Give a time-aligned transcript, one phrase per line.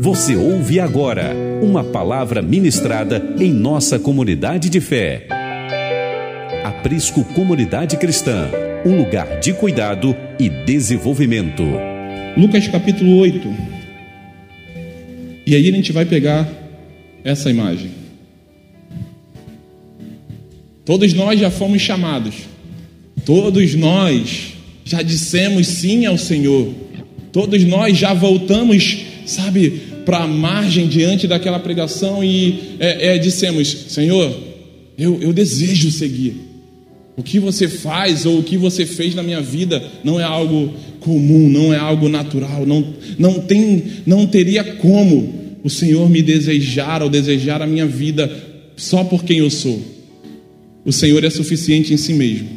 [0.00, 5.26] Você ouve agora uma palavra ministrada em nossa comunidade de fé.
[6.64, 8.48] Aprisco Comunidade Cristã,
[8.86, 11.62] um lugar de cuidado e desenvolvimento.
[12.38, 13.54] Lucas capítulo 8.
[15.46, 16.48] E aí a gente vai pegar
[17.22, 17.90] essa imagem.
[20.86, 22.34] Todos nós já fomos chamados.
[23.26, 24.54] Todos nós
[24.86, 26.72] já dissemos sim ao Senhor.
[27.30, 33.68] Todos nós já voltamos sabe, para a margem diante daquela pregação e é, é, dissemos:
[33.88, 34.34] Senhor,
[34.96, 36.46] eu, eu desejo seguir.
[37.16, 40.72] O que você faz ou o que você fez na minha vida não é algo
[41.00, 47.02] comum, não é algo natural, não, não, tem, não teria como o Senhor me desejar
[47.02, 48.30] ou desejar a minha vida
[48.76, 49.80] só por quem eu sou.
[50.84, 52.48] O Senhor é suficiente em si mesmo.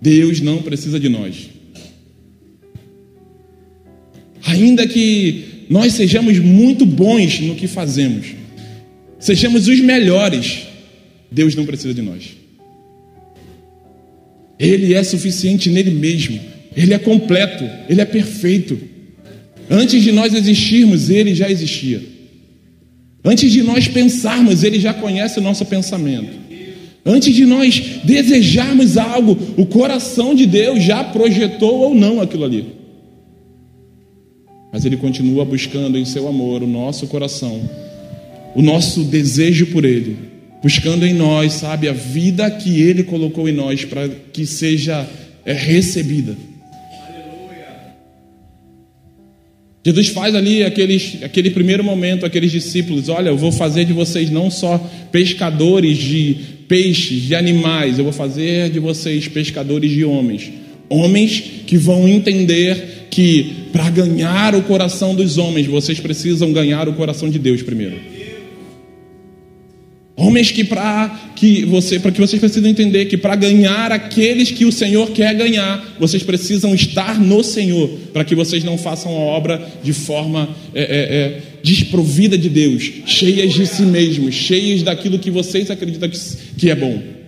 [0.00, 1.50] Deus não precisa de nós.
[4.46, 8.26] Ainda que nós sejamos muito bons no que fazemos,
[9.20, 10.62] sejamos os melhores,
[11.30, 12.30] Deus não precisa de nós.
[14.58, 16.40] Ele é suficiente nele mesmo,
[16.76, 18.80] ele é completo, ele é perfeito.
[19.70, 22.02] Antes de nós existirmos, ele já existia.
[23.24, 26.32] Antes de nós pensarmos, ele já conhece o nosso pensamento.
[27.06, 32.79] Antes de nós desejarmos algo, o coração de Deus já projetou ou não aquilo ali
[34.72, 37.60] mas Ele continua buscando em seu amor o nosso coração,
[38.54, 40.16] o nosso desejo por Ele,
[40.62, 45.08] buscando em nós, sabe, a vida que Ele colocou em nós para que seja
[45.44, 46.36] é, recebida.
[49.82, 54.30] Jesus faz ali aqueles, aquele primeiro momento, aqueles discípulos: olha, eu vou fazer de vocês
[54.30, 54.78] não só
[55.10, 56.36] pescadores de
[56.68, 60.52] peixes, de animais, eu vou fazer de vocês pescadores de homens.
[60.88, 66.92] Homens que vão entender que para ganhar o coração dos homens, vocês precisam ganhar o
[66.92, 67.96] coração de Deus primeiro.
[70.16, 74.66] Homens que para que você, para que vocês precisam entender que para ganhar aqueles que
[74.66, 79.18] o Senhor quer ganhar, vocês precisam estar no Senhor, para que vocês não façam a
[79.18, 85.18] obra de forma é, é, é, desprovida de Deus, cheias de si mesmos, cheias daquilo
[85.18, 86.18] que vocês acreditam que,
[86.58, 87.19] que é bom.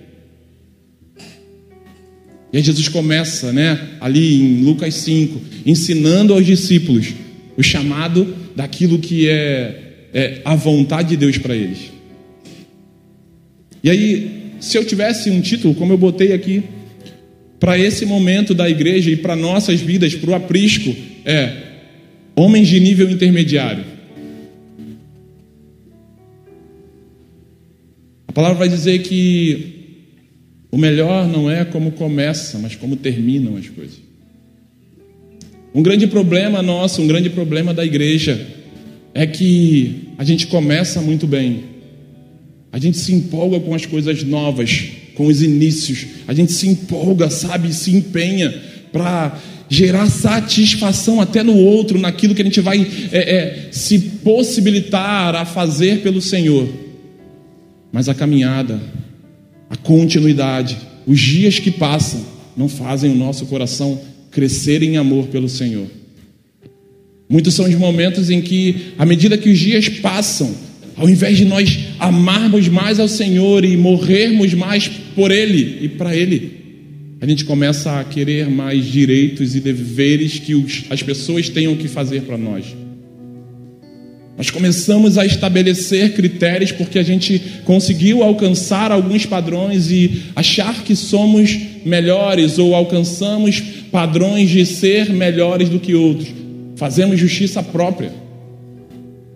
[2.52, 7.14] E aí Jesus começa, né, ali em Lucas 5, ensinando aos discípulos
[7.56, 11.90] o chamado daquilo que é, é a vontade de Deus para eles.
[13.82, 16.62] E aí, se eu tivesse um título, como eu botei aqui,
[17.58, 21.62] para esse momento da igreja e para nossas vidas, para o aprisco, é
[22.34, 23.84] Homens de nível intermediário.
[28.26, 29.71] A palavra vai dizer que
[30.72, 34.00] o melhor não é como começa, mas como terminam as coisas.
[35.74, 38.46] Um grande problema nosso, um grande problema da igreja
[39.12, 41.64] é que a gente começa muito bem.
[42.72, 44.84] A gente se empolga com as coisas novas,
[45.14, 46.06] com os inícios.
[46.26, 48.50] A gente se empolga, sabe, se empenha
[48.90, 49.38] para
[49.68, 55.44] gerar satisfação até no outro, naquilo que a gente vai é, é, se possibilitar a
[55.44, 56.66] fazer pelo Senhor.
[57.92, 58.80] Mas a caminhada,
[59.82, 60.76] continuidade,
[61.06, 62.24] os dias que passam,
[62.56, 64.00] não fazem o nosso coração
[64.30, 65.86] crescer em amor pelo Senhor.
[67.28, 70.54] Muitos são os momentos em que, à medida que os dias passam,
[70.96, 76.14] ao invés de nós amarmos mais ao Senhor e morrermos mais por Ele e para
[76.14, 76.62] Ele,
[77.20, 80.52] a gente começa a querer mais direitos e deveres que
[80.90, 82.66] as pessoas tenham que fazer para nós.
[84.36, 90.96] Nós começamos a estabelecer critérios porque a gente conseguiu alcançar alguns padrões e achar que
[90.96, 93.60] somos melhores ou alcançamos
[93.90, 96.28] padrões de ser melhores do que outros.
[96.76, 98.12] Fazemos justiça própria.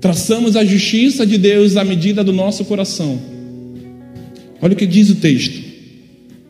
[0.01, 3.21] Traçamos a justiça de Deus à medida do nosso coração.
[4.63, 5.63] Olha o que diz o texto.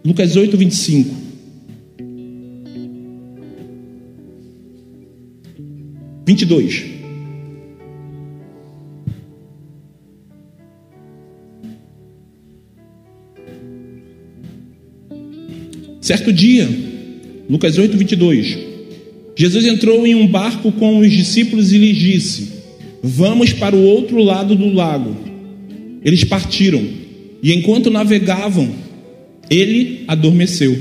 [0.05, 1.27] Lucas 8, 25.
[6.25, 6.96] Vinte e dois.
[16.07, 16.69] Certo dia,
[17.51, 18.59] Lucas 8, 22,
[19.35, 22.49] Jesus entrou em um barco com os discípulos e lhes disse:
[23.03, 25.17] Vamos para o outro lado do lago.
[26.05, 26.81] Eles partiram
[27.43, 28.71] e, enquanto navegavam,
[29.51, 30.79] ele adormeceu.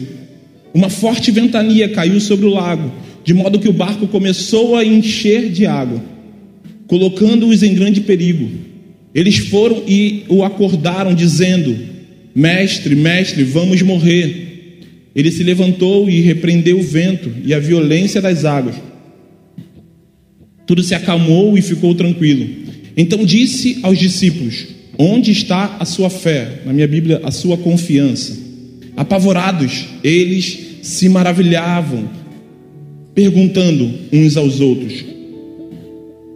[0.71, 2.91] Uma forte ventania caiu sobre o lago,
[3.23, 6.03] de modo que o barco começou a encher de água,
[6.85, 8.47] colocando-os em grande perigo.
[9.11, 11.75] Eles foram e o acordaram, dizendo:
[12.35, 14.45] Mestre, mestre, vamos morrer.
[15.15, 18.75] Ele se levantou e repreendeu o vento e a violência das águas.
[20.67, 22.47] tudo se acalmou e ficou tranquilo.
[22.97, 24.65] Então disse aos discípulos:
[24.97, 26.61] Onde está a sua fé?
[26.65, 28.35] Na minha Bíblia, a sua confiança.
[28.97, 32.09] Apavorados, eles se maravilhavam,
[33.13, 35.05] perguntando uns aos outros: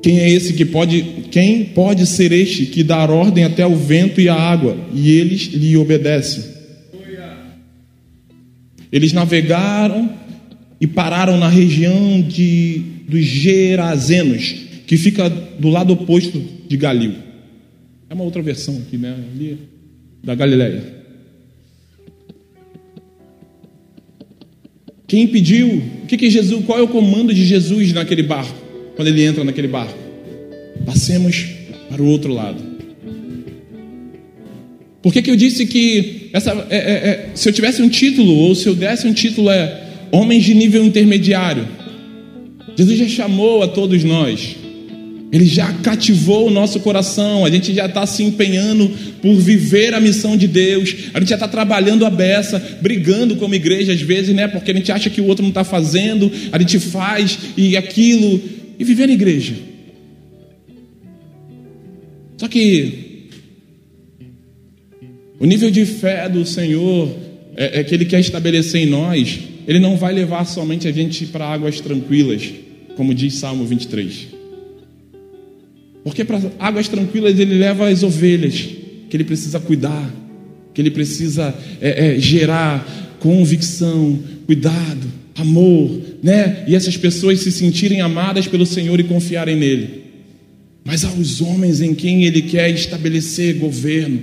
[0.04, 4.22] Quem é esse que pode, quem pode ser este que dá ordem até ao vento
[4.22, 6.59] e à água, e eles lhe obedecem?
[8.92, 10.10] Eles navegaram
[10.82, 14.56] e pararam na região de, dos Gerazenos,
[14.88, 17.14] que fica do lado oposto de Galil.
[18.10, 19.16] É uma outra versão aqui, né?
[19.34, 19.58] Ali,
[20.24, 21.00] da Galileia.
[25.08, 25.82] Quem pediu?
[26.04, 26.66] O que, que Jesus?
[26.66, 28.58] Qual é o comando de Jesus naquele barco?
[28.96, 29.98] Quando ele entra naquele barco?
[30.86, 31.48] Passemos
[31.90, 32.62] para o outro lado.
[35.02, 38.34] Por que, que eu disse que essa, é, é, é, se eu tivesse um título
[38.34, 41.68] ou se eu desse um título é homens de nível intermediário?
[42.76, 44.56] Jesus já chamou a todos nós.
[45.31, 48.90] Ele já cativou o nosso coração, a gente já está se empenhando
[49.22, 53.54] por viver a missão de Deus, a gente já está trabalhando a beça, brigando como
[53.54, 54.48] igreja às vezes, né?
[54.48, 58.42] Porque a gente acha que o outro não está fazendo, a gente faz e aquilo,
[58.80, 59.54] e viver na igreja.
[62.38, 63.09] Só que
[65.40, 67.10] o nível de fé do Senhor
[67.56, 71.26] é, é que Ele quer estabelecer em nós, Ele não vai levar somente a gente
[71.28, 72.52] para águas tranquilas,
[72.96, 74.40] como diz Salmo 23.
[76.04, 78.68] Porque para águas tranquilas ele leva as ovelhas,
[79.10, 80.14] que ele precisa cuidar,
[80.74, 86.64] que ele precisa é, é, gerar convicção, cuidado, amor, né?
[86.68, 90.04] E essas pessoas se sentirem amadas pelo Senhor e confiarem nele.
[90.84, 94.20] Mas aos homens em quem ele quer estabelecer governo,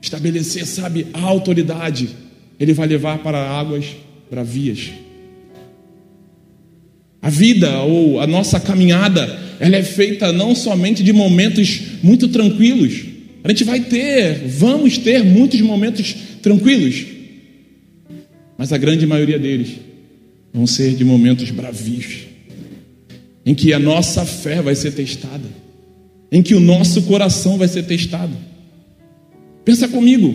[0.00, 2.08] estabelecer, sabe, a autoridade,
[2.58, 3.84] ele vai levar para águas
[4.30, 4.90] bravias.
[7.20, 13.00] A vida ou a nossa caminhada ela é feita não somente de momentos muito tranquilos.
[13.42, 17.06] A gente vai ter, vamos ter muitos momentos tranquilos,
[18.56, 19.70] mas a grande maioria deles
[20.52, 22.26] vão ser de momentos bravios,
[23.44, 25.48] em que a nossa fé vai ser testada,
[26.30, 28.47] em que o nosso coração vai ser testado.
[29.68, 30.34] Pensa comigo,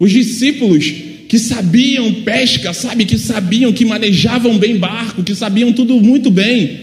[0.00, 0.90] os discípulos
[1.28, 6.80] que sabiam pesca, sabe, que sabiam que manejavam bem barco, que sabiam tudo muito bem,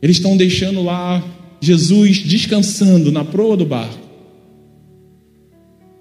[0.00, 1.22] eles estão deixando lá
[1.60, 4.08] Jesus descansando na proa do barco.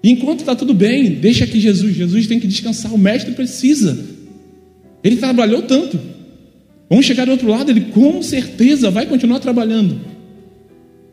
[0.02, 1.94] Enquanto está tudo bem, deixa aqui Jesus.
[1.94, 2.94] Jesus tem que descansar.
[2.94, 4.06] O mestre precisa.
[5.04, 6.00] Ele trabalhou tanto.
[6.90, 10.00] Vamos chegar do outro lado, ele com certeza vai continuar trabalhando.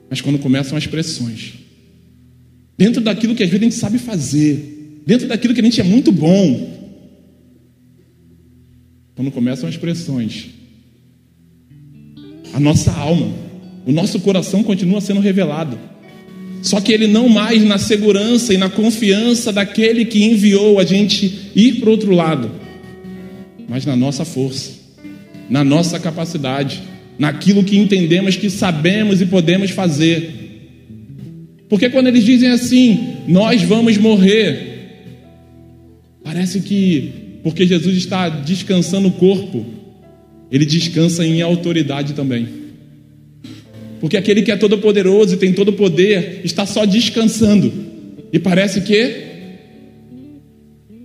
[0.08, 1.63] Mas quando começam as pressões,
[2.76, 5.84] dentro daquilo que às vezes a gente sabe fazer, dentro daquilo que a gente é
[5.84, 6.72] muito bom,
[9.14, 10.46] quando começam as pressões,
[12.52, 13.32] a nossa alma,
[13.86, 15.78] o nosso coração continua sendo revelado.
[16.62, 21.50] Só que ele não mais na segurança e na confiança daquele que enviou a gente
[21.54, 22.50] ir para o outro lado,
[23.68, 24.72] mas na nossa força,
[25.48, 26.82] na nossa capacidade,
[27.18, 30.43] naquilo que entendemos que sabemos e podemos fazer.
[31.68, 34.74] Porque quando eles dizem assim, nós vamos morrer,
[36.22, 37.12] parece que
[37.42, 39.66] porque Jesus está descansando o corpo,
[40.50, 42.48] ele descansa em autoridade também.
[44.00, 47.72] Porque aquele que é todo poderoso e tem todo poder está só descansando.
[48.32, 49.24] E parece que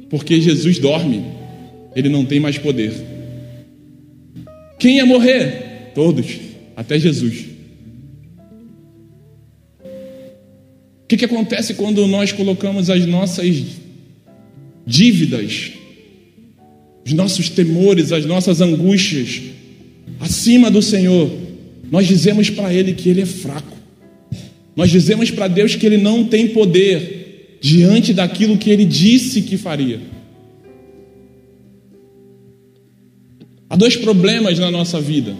[0.10, 1.24] porque Jesus dorme,
[1.96, 2.92] ele não tem mais poder.
[4.80, 5.92] Quem ia morrer?
[5.94, 6.26] Todos,
[6.76, 7.46] até Jesus.
[11.10, 13.64] Que, que acontece quando nós colocamos as nossas
[14.86, 15.72] dívidas
[17.10, 19.42] os nossos temores, as nossas angústias
[20.20, 21.32] acima do Senhor,
[21.92, 23.76] nós dizemos para Ele que Ele é fraco.
[24.76, 29.58] Nós dizemos para Deus que Ele não tem poder diante daquilo que Ele disse que
[29.58, 30.00] faria.
[33.68, 35.36] Há dois problemas na nossa vida.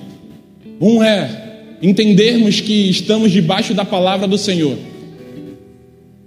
[0.82, 4.78] Um é entendermos que estamos debaixo da palavra do Senhor.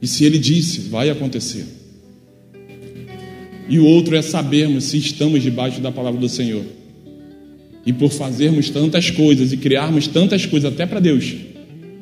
[0.02, 1.64] E se Ele disse, vai acontecer.
[3.68, 6.64] E o outro é sabermos se estamos debaixo da palavra do Senhor.
[7.86, 11.32] E por fazermos tantas coisas e criarmos tantas coisas até para Deus,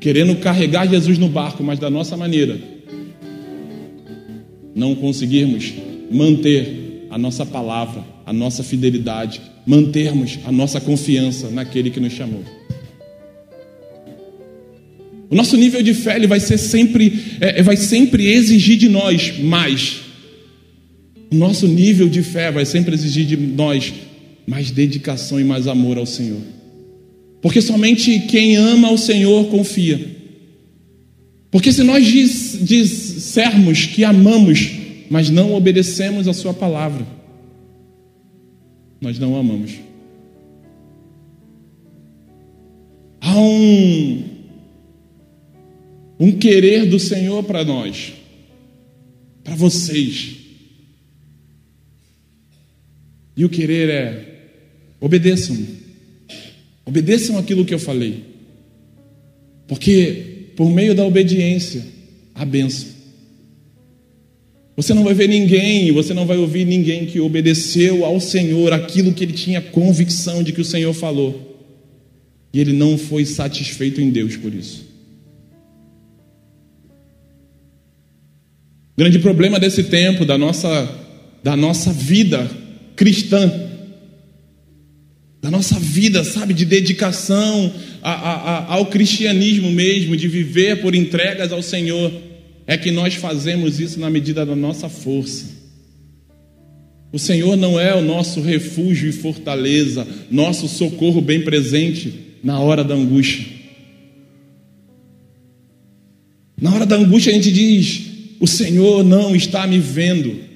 [0.00, 2.58] querendo carregar Jesus no barco, mas da nossa maneira,
[4.74, 5.72] não conseguirmos
[6.10, 12.59] manter a nossa palavra, a nossa fidelidade, mantermos a nossa confiança naquele que nos chamou.
[15.30, 19.38] O nosso nível de fé ele vai ser sempre, é, vai sempre exigir de nós
[19.38, 20.00] mais.
[21.30, 23.94] O nosso nível de fé vai sempre exigir de nós
[24.44, 26.40] mais dedicação e mais amor ao Senhor.
[27.40, 30.18] Porque somente quem ama ao Senhor confia.
[31.48, 34.70] Porque se nós diz, dissermos que amamos,
[35.08, 37.06] mas não obedecemos a Sua palavra,
[39.00, 39.72] nós não amamos.
[43.20, 44.22] Há um,
[46.20, 48.12] um querer do Senhor para nós,
[49.42, 50.36] para vocês.
[53.34, 54.50] E o querer é:
[55.00, 55.56] obedeçam.
[56.84, 58.24] Obedeçam aquilo que eu falei.
[59.66, 61.82] Porque por meio da obediência,
[62.34, 62.88] a benção.
[64.76, 69.12] Você não vai ver ninguém, você não vai ouvir ninguém que obedeceu ao Senhor aquilo
[69.12, 71.48] que ele tinha convicção de que o Senhor falou.
[72.52, 74.89] E ele não foi satisfeito em Deus por isso.
[78.96, 80.88] O grande problema desse tempo, da nossa,
[81.42, 82.50] da nossa vida
[82.96, 83.50] cristã,
[85.40, 90.94] da nossa vida, sabe, de dedicação a, a, a, ao cristianismo mesmo, de viver por
[90.94, 92.12] entregas ao Senhor,
[92.66, 95.60] é que nós fazemos isso na medida da nossa força.
[97.12, 102.12] O Senhor não é o nosso refúgio e fortaleza, nosso socorro bem presente
[102.44, 103.46] na hora da angústia.
[106.60, 108.09] Na hora da angústia a gente diz:
[108.40, 110.48] O Senhor não está me vendo.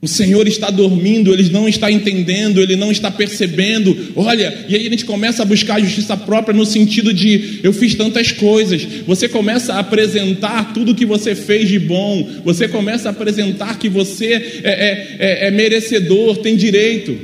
[0.00, 4.12] O Senhor está dormindo, Ele não está entendendo, Ele não está percebendo.
[4.14, 7.72] Olha, e aí a gente começa a buscar a justiça própria no sentido de eu
[7.72, 8.86] fiz tantas coisas.
[9.04, 12.28] Você começa a apresentar tudo que você fez de bom.
[12.44, 17.18] Você começa a apresentar que você é, é, é, é merecedor, tem direito.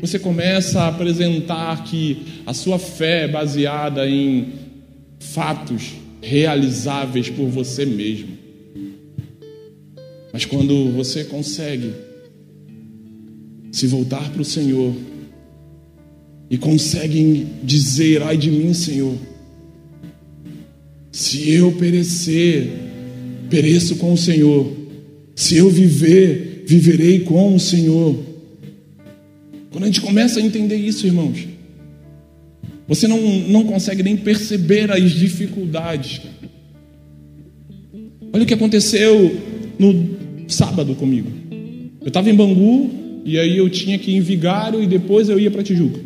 [0.00, 4.46] Você começa a apresentar que a sua fé é baseada em
[5.18, 8.38] fatos realizáveis por você mesmo.
[10.32, 11.92] Mas quando você consegue
[13.70, 14.94] se voltar para o Senhor
[16.48, 19.14] e consegue dizer: ai de mim, Senhor,
[21.10, 22.70] se eu perecer,
[23.50, 24.72] pereço com o Senhor,
[25.34, 28.18] se eu viver, viverei com o Senhor.
[29.70, 31.51] Quando a gente começa a entender isso, irmãos,
[32.94, 33.18] você não,
[33.48, 36.20] não consegue nem perceber as dificuldades.
[38.30, 39.40] Olha o que aconteceu
[39.78, 40.10] no
[40.46, 41.30] sábado comigo.
[42.02, 45.40] Eu estava em Bangu e aí eu tinha que ir em Vigário e depois eu
[45.40, 46.00] ia para Tijuca.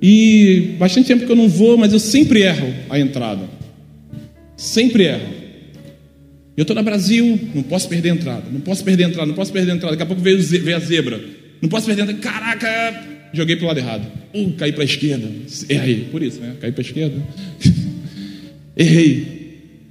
[0.00, 3.42] E bastante tempo que eu não vou, mas eu sempre erro a entrada.
[4.56, 5.34] Sempre erro.
[6.56, 9.34] Eu estou no Brasil, não posso perder a entrada, não posso perder a entrada, não
[9.34, 9.96] posso perder a entrada.
[9.96, 11.20] Daqui a pouco veio, veio a zebra,
[11.60, 12.20] não posso perder a entrada.
[12.20, 14.19] Caraca, joguei para o lado errado.
[14.34, 15.28] Uh, caí para a esquerda.
[15.68, 16.56] Errei, por isso, né?
[16.60, 17.22] Caí para a esquerda.
[18.76, 19.40] Errei.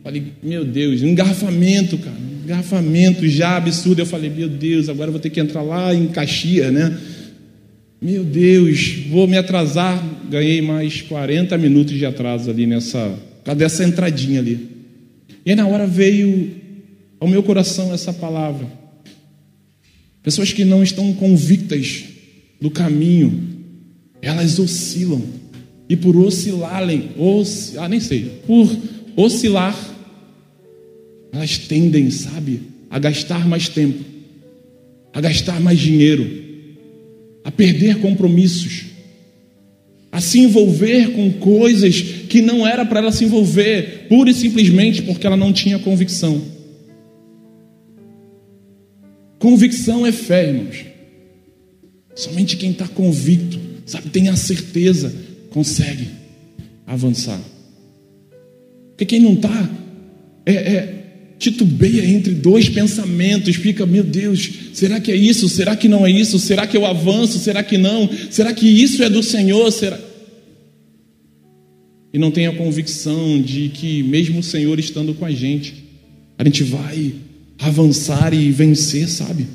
[0.03, 4.01] Falei, meu Deus, engarrafamento, cara engarrafamento já absurdo.
[4.01, 6.98] Eu falei, meu Deus, agora vou ter que entrar lá em Caxias, né?
[8.01, 10.03] Meu Deus, vou me atrasar.
[10.29, 13.17] Ganhei mais 40 minutos de atraso ali nessa,
[13.55, 14.67] dessa entradinha ali.
[15.46, 16.51] E aí na hora veio
[17.19, 18.67] ao meu coração essa palavra.
[20.24, 22.05] Pessoas que não estão convictas
[22.60, 23.48] do caminho,
[24.21, 25.21] elas oscilam.
[25.88, 27.77] E por oscilarem, osc...
[27.77, 28.69] ah, nem sei, por
[29.15, 29.75] oscilar,
[31.31, 34.03] elas tendem, sabe, a gastar mais tempo,
[35.13, 36.29] a gastar mais dinheiro,
[37.43, 38.85] a perder compromissos,
[40.11, 45.01] a se envolver com coisas que não era para ela se envolver, pura e simplesmente
[45.01, 46.41] porque ela não tinha convicção.
[49.39, 50.85] Convicção é fé, irmãos.
[52.13, 53.57] Somente quem está convicto,
[53.89, 55.13] sabe, tem a certeza,
[55.50, 56.08] consegue
[56.86, 57.39] avançar.
[58.91, 59.69] Porque quem não está,
[60.46, 61.00] é, é,
[61.38, 65.48] titubeia entre dois pensamentos, fica, meu Deus, será que é isso?
[65.48, 66.38] Será que não é isso?
[66.38, 67.39] Será que eu avanço?
[67.39, 68.10] Será que não?
[68.29, 69.72] Será que isso é do Senhor?
[69.72, 70.00] Será?
[72.13, 75.75] E não tem a convicção de que, mesmo o Senhor estando com a gente,
[76.38, 77.13] a gente vai
[77.60, 79.46] avançar e vencer, sabe?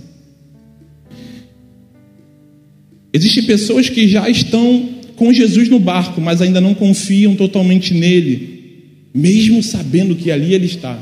[3.15, 9.07] Existem pessoas que já estão com Jesus no barco, mas ainda não confiam totalmente nele,
[9.15, 11.01] mesmo sabendo que ali ele está.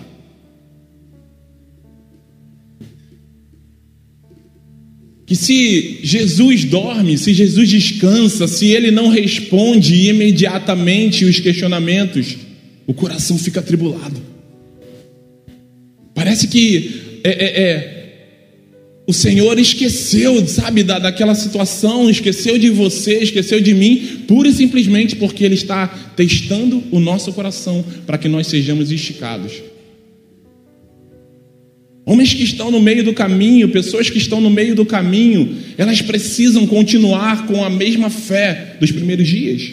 [5.32, 12.36] que se Jesus dorme, se Jesus descansa, se ele não responde imediatamente os questionamentos,
[12.86, 14.20] o coração fica atribulado.
[16.14, 18.01] Parece que é, é, é,
[19.12, 24.52] o Senhor esqueceu, sabe, da, daquela situação, esqueceu de você, esqueceu de mim, pura e
[24.54, 29.52] simplesmente porque Ele está testando o nosso coração para que nós sejamos esticados.
[32.06, 36.00] Homens que estão no meio do caminho, pessoas que estão no meio do caminho, elas
[36.00, 39.72] precisam continuar com a mesma fé dos primeiros dias.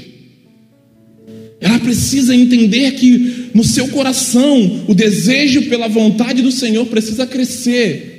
[1.61, 8.18] Ela precisa entender que no seu coração o desejo pela vontade do Senhor precisa crescer.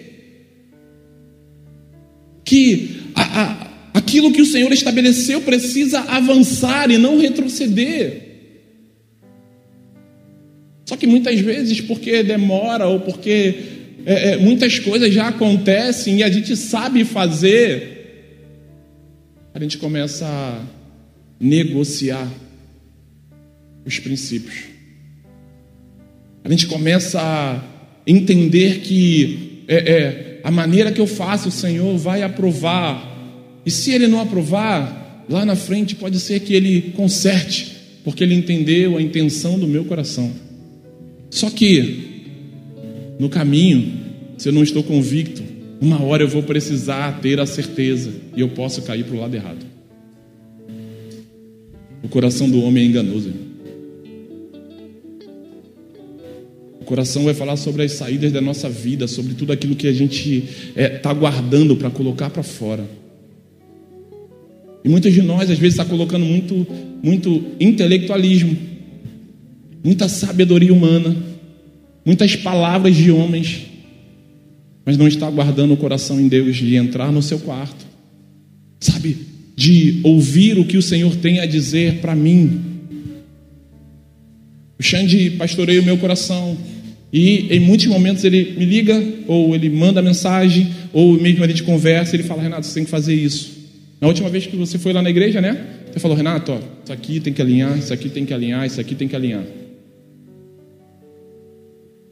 [2.50, 8.23] Que a, a, aquilo que o Senhor estabeleceu precisa avançar e não retroceder.
[10.85, 13.54] Só que muitas vezes, porque demora ou porque
[14.04, 18.42] é, é, muitas coisas já acontecem e a gente sabe fazer,
[19.54, 20.64] a gente começa a
[21.38, 22.28] negociar
[23.87, 24.64] os princípios.
[26.42, 27.62] A gente começa a
[28.04, 33.07] entender que é, é, a maneira que eu faço, o Senhor vai aprovar.
[33.65, 38.35] E se Ele não aprovar, lá na frente pode ser que Ele conserte, porque Ele
[38.35, 40.33] entendeu a intenção do meu coração.
[41.31, 42.23] Só que,
[43.19, 43.93] no caminho,
[44.37, 45.43] se eu não estou convicto,
[45.81, 49.35] uma hora eu vou precisar ter a certeza e eu posso cair para o lado
[49.35, 49.67] errado.
[52.03, 53.31] O coração do homem é enganoso.
[53.31, 53.50] O
[56.91, 60.45] coração vai falar sobre as saídas da nossa vida, sobre tudo aquilo que a gente
[60.77, 62.85] está é, tá guardando para colocar para fora.
[64.85, 66.67] E muitos de nós, às vezes, está colocando muito,
[67.03, 68.71] muito intelectualismo
[69.83, 71.17] muita sabedoria humana,
[72.05, 73.67] muitas palavras de homens,
[74.85, 77.87] mas não está guardando o coração em Deus de entrar no seu quarto,
[78.79, 79.17] sabe,
[79.57, 82.61] de ouvir o que o Senhor tem a dizer para mim.
[84.79, 86.57] O Xande pastoreia o meu coração.
[87.12, 91.62] E em muitos momentos ele me liga, ou ele manda mensagem, ou mesmo a gente
[91.62, 93.59] conversa, ele fala, Renato, você tem que fazer isso.
[94.00, 95.67] Na última vez que você foi lá na igreja, né?
[95.93, 98.81] Você falou, Renato, ó, isso aqui tem que alinhar, isso aqui tem que alinhar, isso
[98.81, 99.45] aqui tem que alinhar.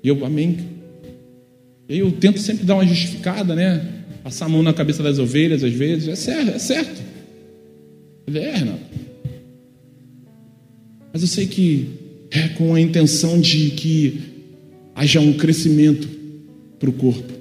[0.03, 0.59] E eu, amém.
[1.89, 3.87] E eu tento sempre dar uma justificada, né?
[4.23, 6.09] Passar a mão na cabeça das ovelhas às vezes.
[6.09, 7.03] É certo, é certo.
[8.27, 8.81] Ele é, Renato.
[11.13, 11.89] Mas eu sei que
[12.31, 14.21] é com a intenção de que
[14.99, 16.09] haja um crescimento
[16.77, 17.33] para o corpo.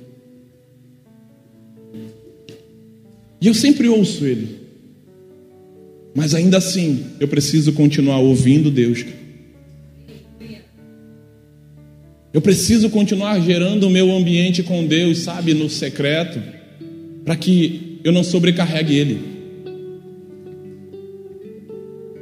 [3.41, 4.58] E eu sempre ouço ele.
[6.13, 9.03] Mas ainda assim, eu preciso continuar ouvindo Deus.
[12.32, 16.39] Eu preciso continuar gerando o meu ambiente com Deus, sabe, no secreto,
[17.25, 19.37] para que eu não sobrecarregue Ele.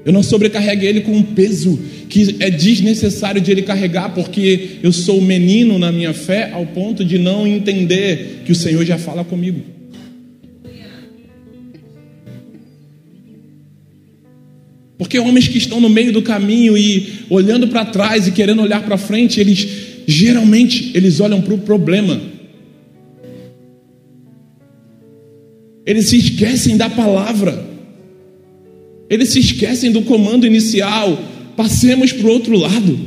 [0.06, 4.92] Eu não sobrecarregue Ele com um peso que é desnecessário de Ele carregar, porque eu
[4.92, 9.24] sou menino na minha fé ao ponto de não entender que o Senhor já fala
[9.24, 9.62] comigo.
[14.98, 18.84] Porque homens que estão no meio do caminho e olhando para trás e querendo olhar
[18.84, 19.68] para frente, eles
[20.08, 22.22] geralmente eles olham para o problema.
[25.84, 27.75] Eles se esquecem da palavra.
[29.10, 31.18] Eles se esquecem do comando inicial.
[31.56, 33.00] Passemos para o outro lado.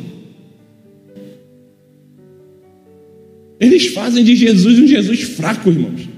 [3.60, 6.08] Eles fazem de Jesus um Jesus fraco, irmãos.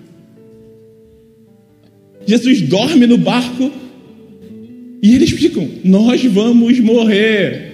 [2.27, 3.73] Jesus dorme no barco
[5.03, 7.71] e eles ficam: Nós vamos morrer.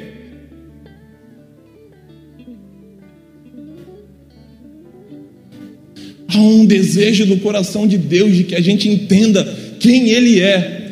[6.28, 9.44] Há um desejo do coração de Deus de que a gente entenda
[9.80, 10.86] quem Ele é.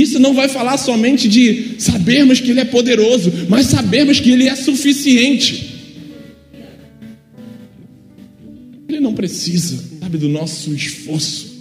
[0.00, 4.48] Isso não vai falar somente de sabermos que Ele é poderoso, mas sabermos que Ele
[4.48, 5.74] é suficiente.
[8.88, 11.56] Ele não precisa, sabe, do nosso esforço.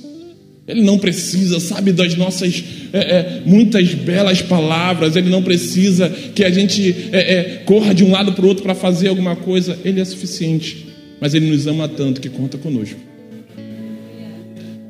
[0.67, 5.15] Ele não precisa, sabe, das nossas é, é, muitas belas palavras.
[5.15, 8.63] Ele não precisa que a gente é, é corra de um lado para o outro
[8.63, 9.77] para fazer alguma coisa.
[9.83, 10.85] Ele é suficiente
[11.19, 12.99] mas Ele nos ama tanto que conta conosco.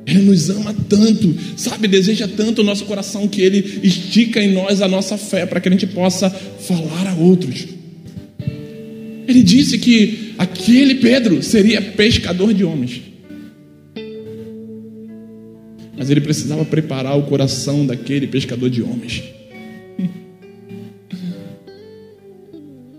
[0.06, 4.80] Ele nos ama tanto, sabe, deseja tanto o nosso coração que Ele estica em nós
[4.80, 7.66] a nossa fé para que a gente possa falar a outros.
[9.26, 13.02] Ele disse que aquele Pedro seria pescador de homens.
[15.98, 19.22] Mas ele precisava preparar o coração daquele pescador de homens.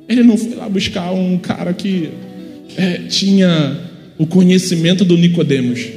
[0.09, 2.09] Ele não foi lá buscar um cara que
[2.75, 3.79] é, tinha
[4.17, 5.96] o conhecimento do Nicodemos.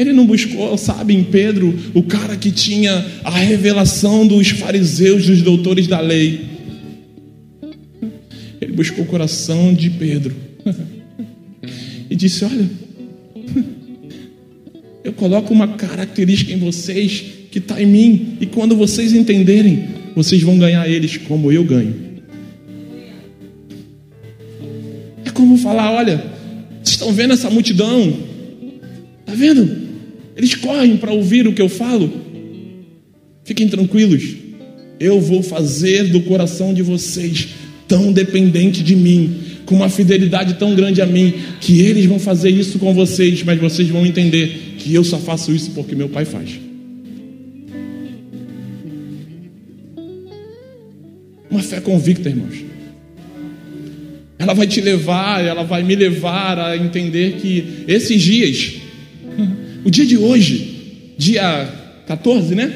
[0.00, 5.42] Ele não buscou, sabe, em Pedro, o cara que tinha a revelação dos fariseus, dos
[5.42, 6.40] doutores da lei.
[8.60, 10.34] Ele buscou o coração de Pedro
[12.08, 12.70] e disse: Olha,
[15.04, 20.40] eu coloco uma característica em vocês que está em mim, e quando vocês entenderem, vocês
[20.40, 22.10] vão ganhar eles como eu ganho.
[25.40, 26.18] como falar: olha,
[26.82, 28.14] vocês estão vendo essa multidão?
[29.20, 29.89] Está vendo?
[30.36, 32.12] Eles correm para ouvir o que eu falo.
[33.44, 34.36] Fiquem tranquilos,
[34.98, 37.48] eu vou fazer do coração de vocês
[37.88, 39.34] tão dependente de mim,
[39.66, 43.58] com uma fidelidade tão grande a mim, que eles vão fazer isso com vocês, mas
[43.58, 46.50] vocês vão entender que eu só faço isso porque meu pai faz.
[51.50, 52.64] Uma fé convicta, irmãos.
[54.38, 58.76] Ela vai te levar, ela vai me levar a entender que esses dias,
[59.84, 61.68] o dia de hoje, dia
[62.06, 62.72] 14, né?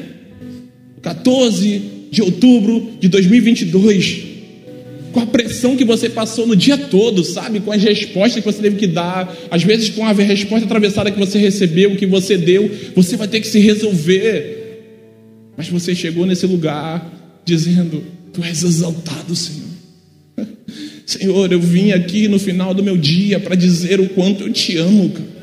[1.01, 4.23] 14 de outubro de 2022,
[5.11, 7.59] com a pressão que você passou no dia todo, sabe?
[7.59, 11.19] Com as respostas que você teve que dar, às vezes com a resposta atravessada que
[11.19, 14.63] você recebeu, que você deu, você vai ter que se resolver.
[15.55, 19.69] Mas você chegou nesse lugar dizendo: Tu és exaltado, Senhor.
[21.05, 24.77] Senhor, eu vim aqui no final do meu dia para dizer o quanto eu te
[24.77, 25.34] amo, cara.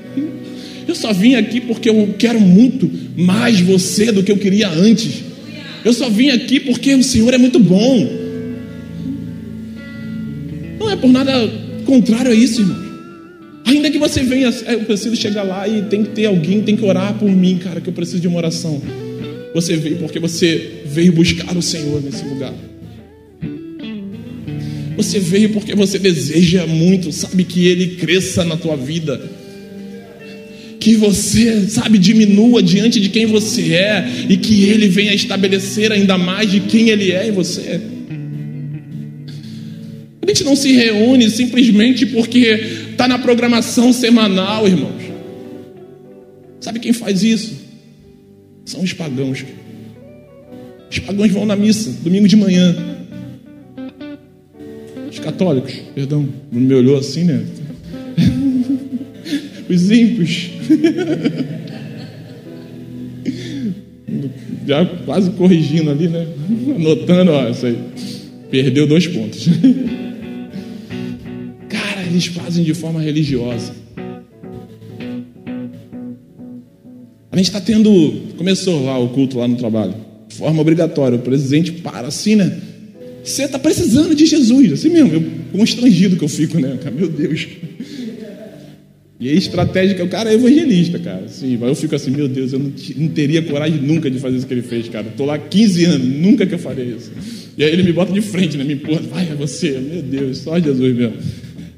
[0.86, 5.22] Eu só vim aqui porque eu quero muito mais você do que eu queria antes.
[5.84, 8.08] Eu só vim aqui porque o Senhor é muito bom.
[10.78, 11.32] Não é por nada
[11.84, 12.82] contrário a isso, irmão.
[13.64, 16.76] Ainda que você venha, é, eu preciso chegar lá e tem que ter alguém, tem
[16.76, 18.82] que orar por mim, cara, que eu preciso de uma oração.
[19.54, 22.54] Você veio porque você veio buscar o Senhor nesse lugar.
[24.96, 29.20] Você veio porque você deseja muito, sabe, que Ele cresça na tua vida.
[30.82, 36.18] Que você, sabe, diminua diante de quem você é e que Ele venha estabelecer ainda
[36.18, 37.80] mais de quem Ele é em você.
[40.20, 42.48] A gente não se reúne simplesmente porque
[42.90, 45.02] está na programação semanal, irmãos.
[46.60, 47.52] Sabe quem faz isso?
[48.64, 49.44] São os pagãos.
[50.90, 52.74] Os pagãos vão na missa, domingo de manhã
[55.22, 57.42] católicos, perdão, não me olhou assim, né?
[59.68, 60.50] Os ímpios.
[64.66, 66.26] Já quase corrigindo ali, né?
[66.76, 67.78] Anotando, ó, isso aí.
[68.50, 69.48] Perdeu dois pontos.
[71.68, 73.72] Cara, eles fazem de forma religiosa.
[77.30, 77.90] A gente está tendo.
[78.36, 79.94] Começou lá o culto lá no trabalho.
[80.28, 81.16] Forma obrigatória.
[81.16, 82.60] O presidente para assim, né?
[83.24, 85.14] Você está precisando de Jesus, assim mesmo.
[85.14, 86.78] Eu, constrangido que eu fico, né?
[86.94, 87.48] Meu Deus.
[89.22, 91.28] E a estratégia o cara é evangelista, cara.
[91.28, 94.46] Sim, eu fico assim, meu Deus, eu não, não, teria coragem nunca de fazer isso
[94.48, 95.06] que ele fez, cara.
[95.06, 97.12] Estou lá 15 anos, nunca que eu farei isso.
[97.56, 98.64] E aí ele me bota de frente, né?
[98.64, 101.14] Me empurra, vai, é você, meu Deus, só Jesus mesmo.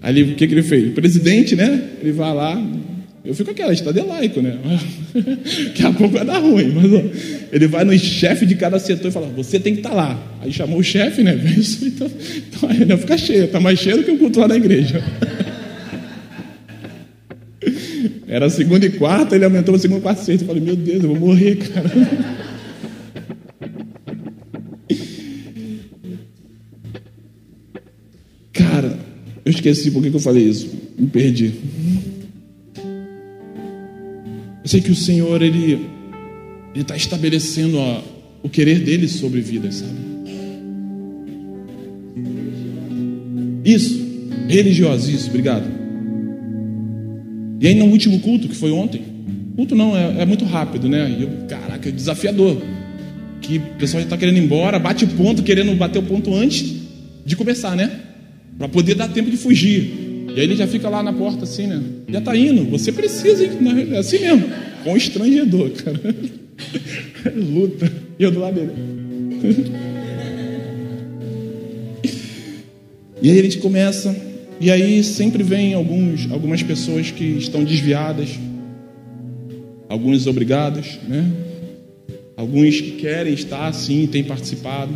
[0.00, 0.88] Aí o que, que ele fez?
[0.88, 1.82] O presidente, né?
[2.00, 2.66] Ele vai lá,
[3.22, 4.58] eu fico aquela, estado é laico, né?
[5.66, 6.72] Daqui a pouco vai dar ruim.
[6.74, 7.02] Mas ó,
[7.52, 10.38] ele vai no chefe de cada setor e fala: Você tem que estar tá lá.
[10.40, 11.34] Aí chamou o chefe, né?
[11.84, 12.10] Então,
[12.48, 15.04] então aí não fica cheio, está mais cheio do que o culto lá na igreja.
[18.34, 20.42] Era segunda e quarta, ele aumentou para segunda, quarta e sexta.
[20.42, 21.88] Eu falei: Meu Deus, eu vou morrer, cara.
[28.52, 28.98] Cara,
[29.44, 30.68] eu esqueci por que eu falei isso.
[30.98, 31.54] Me perdi.
[34.64, 35.86] Eu sei que o Senhor, Ele
[36.74, 38.02] está estabelecendo a,
[38.42, 39.94] o querer dele sobre vidas, sabe?
[43.64, 44.04] Isso,
[44.48, 45.83] religioso, isso, obrigado.
[47.60, 49.02] E aí no último culto, que foi ontem,
[49.56, 51.14] culto não, é, é muito rápido, né?
[51.18, 52.60] E eu, caraca, é desafiador.
[53.40, 56.74] Que o pessoal já está querendo ir embora, bate ponto, querendo bater o ponto antes
[57.24, 57.90] de começar, né?
[58.58, 60.04] Para poder dar tempo de fugir.
[60.34, 61.82] E aí ele já fica lá na porta assim, né?
[62.08, 62.64] Já tá indo.
[62.70, 63.50] Você precisa, hein?
[63.92, 64.44] É assim mesmo.
[64.82, 66.00] Constrangedor, cara.
[67.36, 67.92] Luta.
[68.18, 68.72] E eu do lado dele.
[73.22, 74.14] E aí a gente começa.
[74.64, 78.30] E aí sempre vem alguns, algumas pessoas que estão desviadas.
[79.90, 81.30] Alguns obrigados, né?
[82.34, 84.94] Alguns que querem estar assim, têm participado.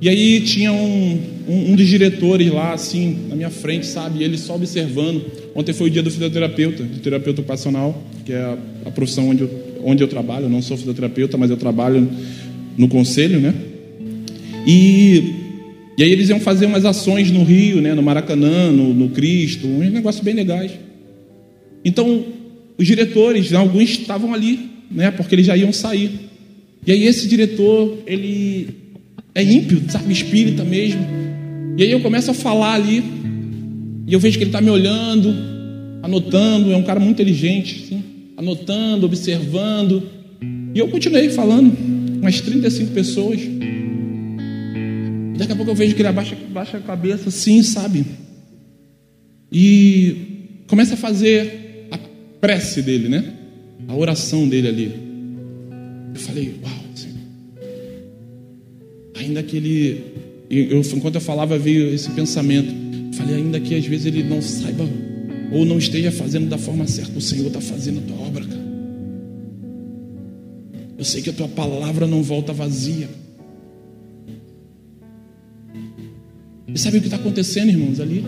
[0.00, 4.24] E aí tinha um, um, um, dos diretores lá, assim, na minha frente, sabe?
[4.24, 5.24] Ele só observando.
[5.54, 9.42] Ontem foi o dia do fisioterapeuta, do terapeuta ocupacional, que é a, a profissão onde
[9.42, 10.46] eu, onde eu trabalho.
[10.46, 12.10] Eu não sou fisioterapeuta, mas eu trabalho
[12.76, 13.54] no conselho, né?
[14.66, 15.35] E,
[15.96, 17.94] e aí eles iam fazer umas ações no Rio, né?
[17.94, 20.72] No Maracanã, no, no Cristo, uns negócios bem legais.
[21.84, 22.24] Então,
[22.76, 25.10] os diretores, alguns estavam ali, né?
[25.10, 26.10] Porque eles já iam sair.
[26.86, 28.68] E aí esse diretor, ele
[29.34, 31.00] é ímpio, sabe, espírita mesmo.
[31.78, 33.02] E aí eu começo a falar ali,
[34.06, 35.34] e eu vejo que ele está me olhando,
[36.02, 38.02] anotando, é um cara muito inteligente, assim,
[38.36, 40.02] anotando, observando.
[40.74, 41.74] E eu continuei falando,
[42.20, 43.40] umas 35 pessoas.
[45.36, 48.04] Daqui a pouco eu vejo que ele abaixa, abaixa a cabeça assim, sabe?
[49.50, 51.98] e começa a fazer a
[52.40, 53.34] prece dele, né?
[53.88, 54.92] A oração dele ali.
[56.14, 57.16] Eu falei, uau, Senhor.
[59.16, 60.02] Ainda que ele,
[60.50, 62.68] eu, enquanto eu falava, veio esse pensamento.
[62.68, 64.86] Eu falei, ainda que às vezes ele não saiba
[65.52, 68.66] ou não esteja fazendo da forma certa, o Senhor está fazendo a tua obra, cara.
[70.98, 73.08] Eu sei que a tua palavra não volta vazia.
[76.72, 78.24] E sabe o que está acontecendo, irmãos, ali?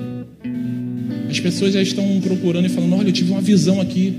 [1.29, 4.15] As pessoas já estão procurando e falando: Olha, eu tive uma visão aqui.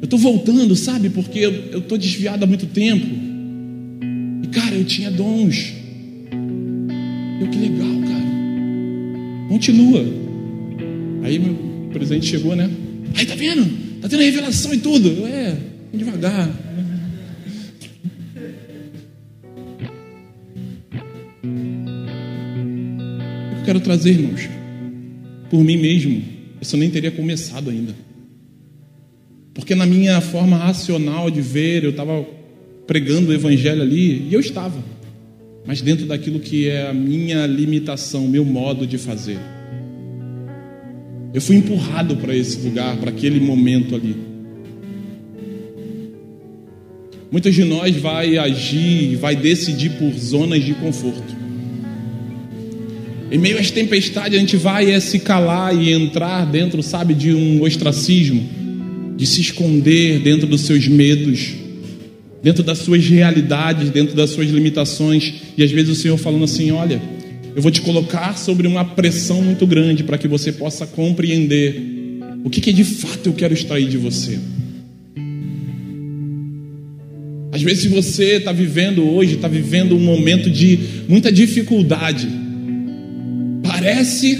[0.00, 1.10] Eu estou voltando, sabe?
[1.10, 3.06] Porque eu estou desviado há muito tempo.
[4.42, 5.72] E, cara, eu tinha dons.
[7.40, 9.48] Eu, que legal, cara.
[9.48, 10.04] Continua.
[11.22, 12.70] Aí meu presente chegou, né?
[13.14, 13.66] Aí, tá vendo?
[14.00, 15.08] Tá tendo revelação e tudo.
[15.08, 15.56] Eu, é,
[15.92, 16.67] devagar.
[23.68, 24.48] Quero trazer, irmãos,
[25.50, 26.22] por mim mesmo,
[26.58, 27.94] isso nem teria começado ainda.
[29.52, 32.24] Porque na minha forma racional de ver, eu estava
[32.86, 34.82] pregando o evangelho ali, e eu estava,
[35.66, 39.38] mas dentro daquilo que é a minha limitação, meu modo de fazer.
[41.34, 44.16] Eu fui empurrado para esse lugar, para aquele momento ali.
[47.30, 51.37] Muitos de nós vai agir, vai decidir por zonas de conforto.
[53.30, 57.34] Em meio às tempestades, a gente vai é se calar e entrar dentro, sabe, de
[57.34, 58.42] um ostracismo,
[59.16, 61.54] de se esconder dentro dos seus medos,
[62.42, 65.34] dentro das suas realidades, dentro das suas limitações.
[65.56, 67.02] E às vezes o Senhor falando assim: olha,
[67.54, 71.98] eu vou te colocar sobre uma pressão muito grande para que você possa compreender
[72.44, 74.38] o que, que de fato eu quero extrair de você.
[77.52, 82.28] Às vezes, se você está vivendo hoje, está vivendo um momento de muita dificuldade,
[83.88, 84.38] Parece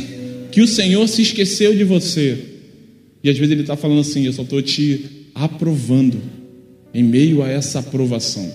[0.53, 2.39] que o Senhor se esqueceu de você.
[3.25, 6.21] E às vezes Ele está falando assim: Eu só estou te aprovando
[6.93, 8.47] em meio a essa aprovação.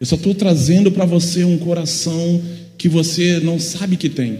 [0.00, 2.42] Eu só estou trazendo para você um coração
[2.78, 4.38] que você não sabe que tem.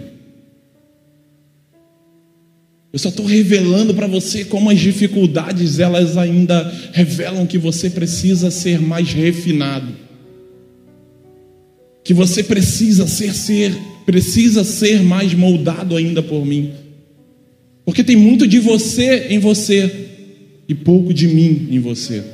[2.90, 6.62] Eu só estou revelando para você como as dificuldades elas ainda
[6.93, 9.93] revelam que você precisa ser mais refinado,
[12.03, 16.73] que você precisa ser ser precisa ser mais moldado ainda por mim.
[17.85, 20.09] Porque tem muito de você em você
[20.69, 22.25] e pouco de mim em você.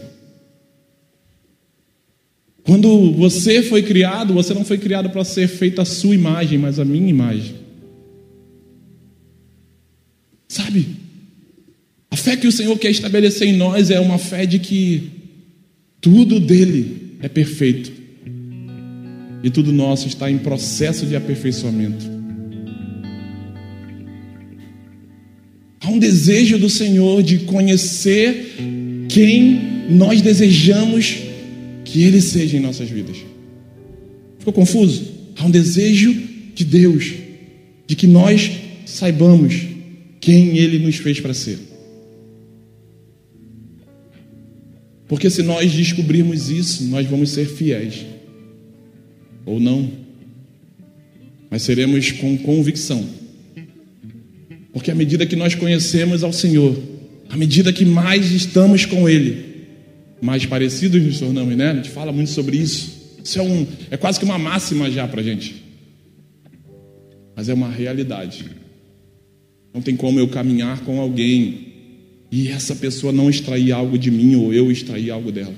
[2.63, 6.79] Quando você foi criado, você não foi criado para ser feito a sua imagem, mas
[6.79, 7.55] a minha imagem.
[10.47, 10.87] Sabe?
[12.11, 15.11] A fé que o Senhor quer estabelecer em nós é uma fé de que
[16.01, 18.00] tudo dele é perfeito
[19.43, 22.05] e tudo nosso está em processo de aperfeiçoamento.
[25.81, 28.55] Há um desejo do Senhor de conhecer
[29.09, 31.17] quem nós desejamos
[31.85, 33.17] que Ele seja em nossas vidas.
[34.39, 35.05] Ficou confuso?
[35.37, 36.15] Há um desejo
[36.55, 37.13] de Deus
[37.87, 38.51] de que nós
[38.85, 39.63] saibamos
[40.21, 41.59] quem Ele nos fez para ser.
[45.09, 48.05] Porque se nós descobrirmos isso, nós vamos ser fiéis
[49.45, 49.91] ou não,
[51.51, 53.05] mas seremos com convicção.
[54.73, 56.79] Porque à medida que nós conhecemos ao Senhor,
[57.29, 59.51] à medida que mais estamos com Ele,
[60.21, 61.71] mais parecidos nos tornamos, né?
[61.71, 63.01] A gente fala muito sobre isso.
[63.23, 65.63] Isso é, um, é quase que uma máxima já para a gente.
[67.37, 68.45] Mas é uma realidade.
[69.73, 71.69] Não tem como eu caminhar com alguém
[72.31, 75.55] e essa pessoa não extrair algo de mim ou eu extrair algo dela.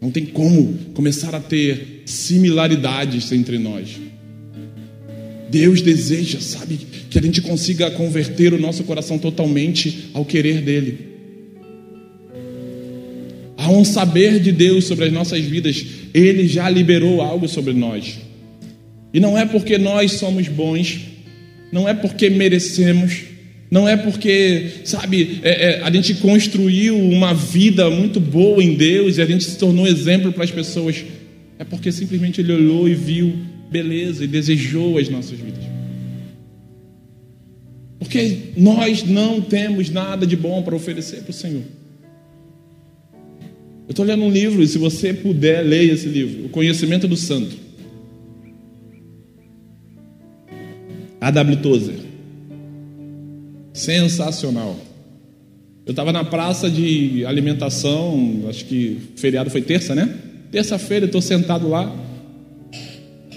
[0.00, 3.98] Não tem como começar a ter similaridades entre nós.
[5.50, 6.78] Deus deseja, sabe,
[7.08, 10.98] que a gente consiga converter o nosso coração totalmente ao querer dele.
[13.56, 18.18] Há um saber de Deus sobre as nossas vidas, ele já liberou algo sobre nós.
[19.14, 21.00] E não é porque nós somos bons,
[21.72, 23.22] não é porque merecemos,
[23.70, 29.18] não é porque, sabe, é, é, a gente construiu uma vida muito boa em Deus
[29.18, 31.04] e a gente se tornou exemplo para as pessoas.
[31.58, 33.36] É porque simplesmente Ele olhou e viu
[33.70, 35.64] beleza e desejou as nossas vidas.
[37.98, 41.62] Porque nós não temos nada de bom para oferecer para o Senhor.
[43.88, 47.16] Eu estou lendo um livro e se você puder, leia esse livro, O Conhecimento do
[47.16, 47.56] Santo.
[51.20, 51.56] A.W.
[51.56, 52.06] Tozer.
[53.76, 54.74] Sensacional.
[55.84, 60.16] Eu estava na praça de alimentação, acho que feriado foi terça, né?
[60.50, 61.94] Terça-feira estou sentado lá.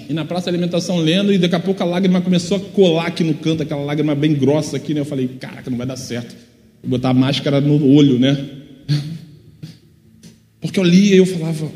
[0.08, 3.08] E na praça de alimentação lendo, e daqui a pouco a lágrima começou a colar
[3.08, 5.02] aqui no canto, aquela lágrima bem grossa aqui, né?
[5.02, 6.34] Eu falei, caraca, não vai dar certo.
[6.82, 8.49] Vou botar a máscara no olho, né?
[10.62, 11.69] Porque eu lia e eu falava,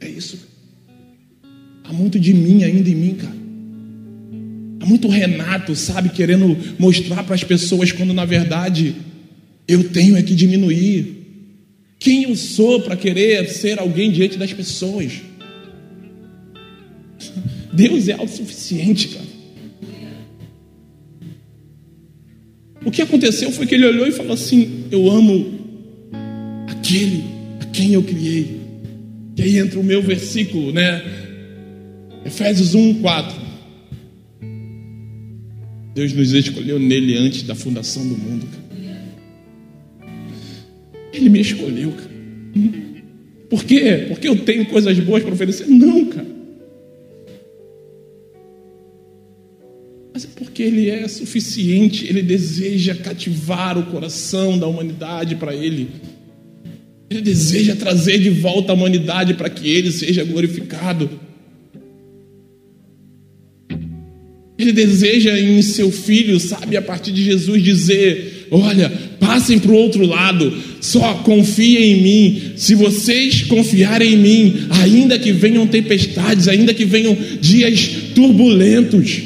[0.00, 0.38] é isso.
[1.82, 3.37] Há muito de mim ainda em mim, cara.
[4.88, 8.96] Muito Renato, sabe, querendo mostrar para as pessoas quando na verdade
[9.68, 11.26] eu tenho é que diminuir.
[11.98, 15.12] Quem eu sou para querer ser alguém diante das pessoas?
[17.70, 19.28] Deus é autossuficiente, cara.
[22.82, 26.06] O que aconteceu foi que ele olhou e falou assim: Eu amo
[26.66, 27.24] aquele
[27.60, 28.58] a quem eu criei.
[29.36, 31.02] E aí entra o meu versículo, né?
[32.24, 33.47] Efésios 1, 4.
[35.98, 40.08] Deus nos escolheu nele antes da fundação do mundo, cara.
[41.12, 42.08] Ele me escolheu, cara.
[43.50, 44.06] Por quê?
[44.06, 45.66] Porque eu tenho coisas boas para oferecer?
[45.66, 46.28] Não, cara.
[50.14, 55.88] Mas é porque Ele é suficiente, Ele deseja cativar o coração da humanidade para Ele.
[57.10, 61.10] Ele deseja trazer de volta a humanidade para que Ele seja glorificado.
[64.58, 68.90] Ele deseja em seu filho, sabe, a partir de Jesus dizer: Olha,
[69.20, 72.42] passem para o outro lado, só confiem em mim.
[72.56, 79.20] Se vocês confiarem em mim, ainda que venham tempestades, ainda que venham dias turbulentos,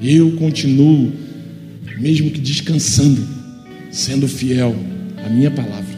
[0.00, 1.12] eu continuo,
[1.98, 3.26] mesmo que descansando,
[3.90, 4.76] sendo fiel
[5.24, 5.96] à minha palavra.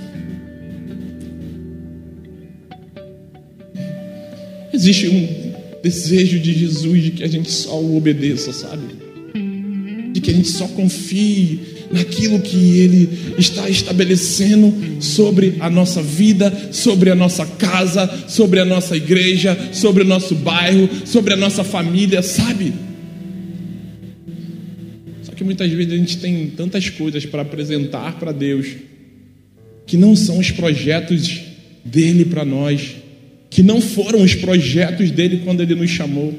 [4.72, 5.47] Existe um
[5.82, 8.82] desejo de Jesus de que a gente só o obedeça, sabe?
[10.12, 11.60] De que a gente só confie
[11.90, 18.64] naquilo que Ele está estabelecendo sobre a nossa vida, sobre a nossa casa, sobre a
[18.64, 22.72] nossa igreja, sobre o nosso bairro, sobre a nossa família, sabe?
[25.38, 28.66] que muitas vezes a gente tem tantas coisas para apresentar para Deus
[29.86, 31.40] que não são os projetos
[31.84, 32.96] dele para nós,
[33.58, 36.32] que não foram os projetos dele quando ele nos chamou.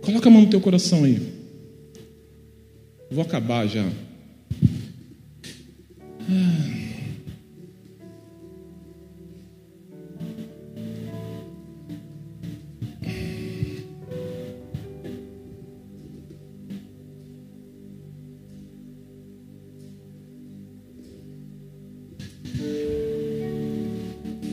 [0.00, 1.20] Coloca a mão no teu coração aí.
[3.10, 3.84] Vou acabar já.
[6.30, 6.89] Ah.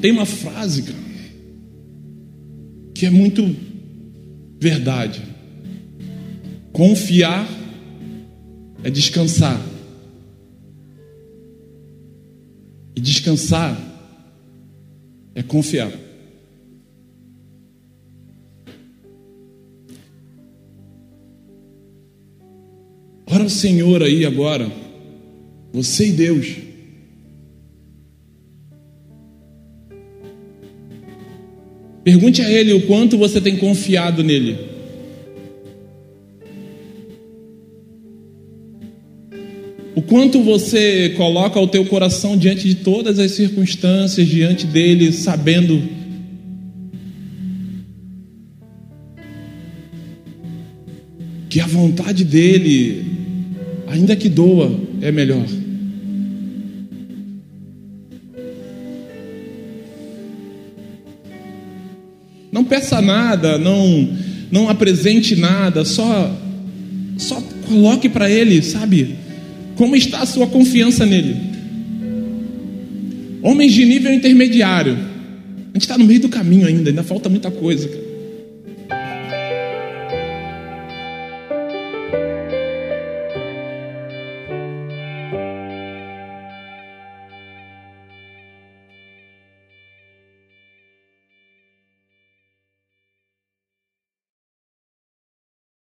[0.07, 0.97] Tem uma frase, cara,
[2.95, 3.43] que é muito
[4.57, 5.21] verdade.
[6.71, 7.45] Confiar
[8.85, 9.61] é descansar.
[12.95, 13.77] E descansar
[15.35, 15.91] é confiar.
[23.29, 24.71] Ora o Senhor aí agora,
[25.73, 26.66] você e Deus.
[32.07, 34.55] Pergunte a Ele o quanto você tem confiado nele.
[39.93, 45.83] O quanto você coloca o teu coração diante de todas as circunstâncias, diante dele, sabendo
[51.49, 53.03] que a vontade dele,
[53.85, 55.45] ainda que doa, é melhor.
[62.67, 64.09] Peça nada, não
[64.51, 66.33] não apresente nada, só
[67.17, 69.15] só coloque para ele, sabe?
[69.75, 71.35] Como está a sua confiança nele?
[73.41, 74.93] Homens de nível intermediário.
[74.93, 77.87] A gente está no meio do caminho ainda, ainda falta muita coisa.
[77.87, 78.06] Cara.